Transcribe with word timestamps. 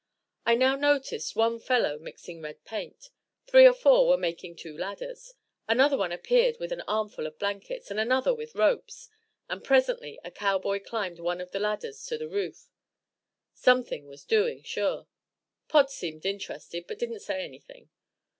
I 0.47 0.55
now 0.55 0.75
noticed 0.75 1.35
one 1.35 1.59
fellow 1.59 1.99
mixing 1.99 2.41
red 2.41 2.63
paint; 2.65 3.11
three 3.45 3.67
or 3.67 3.73
four 3.75 4.07
were 4.07 4.17
making 4.17 4.55
two 4.55 4.75
ladders; 4.75 5.35
another 5.67 5.95
one 5.95 6.11
appeared 6.11 6.57
with 6.59 6.71
an 6.71 6.81
armful 6.87 7.27
of 7.27 7.37
blankets; 7.37 7.91
and 7.91 7.99
another 7.99 8.33
with 8.33 8.55
ropes, 8.55 9.09
and 9.47 9.63
presently 9.63 10.19
a 10.23 10.31
cowboy 10.31 10.79
climbed 10.79 11.19
one 11.19 11.39
of 11.39 11.51
the 11.51 11.59
ladders 11.59 12.03
to 12.07 12.17
the 12.17 12.27
roof. 12.27 12.67
Something 13.53 14.07
was 14.07 14.25
doing, 14.25 14.63
sure. 14.63 15.05
Pod 15.67 15.91
seemed 15.91 16.25
interested, 16.25 16.87
but 16.87 16.97
didn't 16.97 17.19
say 17.19 17.39
anything. 17.43 17.91